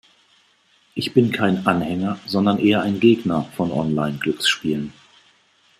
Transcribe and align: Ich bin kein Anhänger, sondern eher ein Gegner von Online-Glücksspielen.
Ich 0.95 1.13
bin 1.13 1.31
kein 1.31 1.67
Anhänger, 1.67 2.17
sondern 2.25 2.57
eher 2.57 2.81
ein 2.81 2.99
Gegner 2.99 3.43
von 3.55 3.71
Online-Glücksspielen. 3.71 4.93